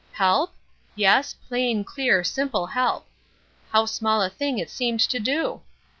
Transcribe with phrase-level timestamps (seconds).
[0.13, 0.51] Help?
[0.95, 3.05] Yes, plain, clear, simple help.
[3.69, 5.61] How small a thing it seemed to do!